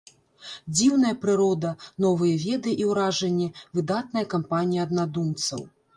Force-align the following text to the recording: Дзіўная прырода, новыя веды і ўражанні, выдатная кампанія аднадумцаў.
Дзіўная 0.77 1.11
прырода, 1.25 1.69
новыя 2.05 2.39
веды 2.45 2.73
і 2.85 2.87
ўражанні, 2.93 3.51
выдатная 3.79 4.25
кампанія 4.33 4.81
аднадумцаў. 4.91 5.61